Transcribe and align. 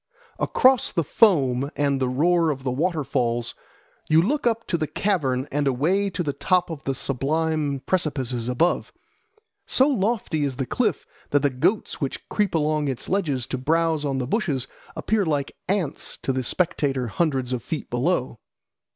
Across 0.39 0.93
the 0.93 1.03
foam 1.03 1.69
and 1.75 1.99
the 2.01 2.09
roar 2.09 2.49
of 2.49 2.63
the 2.63 2.71
waterfalls 2.71 3.53
you 4.09 4.19
look 4.19 4.47
up 4.47 4.65
to 4.65 4.75
the 4.75 4.87
cavern 4.87 5.47
and 5.51 5.67
away 5.67 6.09
to 6.09 6.23
the 6.23 6.33
top 6.33 6.71
of 6.71 6.83
the 6.85 6.95
sublime 6.95 7.81
precipices 7.85 8.47
above. 8.49 8.91
So 9.67 9.87
lofty 9.87 10.43
is 10.43 10.55
the 10.55 10.65
cliff 10.65 11.05
that 11.29 11.43
the 11.43 11.51
goats 11.51 12.01
which 12.01 12.27
creep 12.29 12.55
along 12.55 12.87
its 12.87 13.09
ledges 13.09 13.45
to 13.45 13.59
browse 13.59 14.03
on 14.03 14.17
the 14.17 14.25
bushes 14.25 14.65
appear 14.95 15.23
like 15.23 15.55
ants 15.69 16.17
to 16.23 16.33
the 16.33 16.43
spectator 16.43 17.05
hundreds 17.05 17.53
of 17.53 17.61
feet 17.61 17.91
below. 17.91 18.39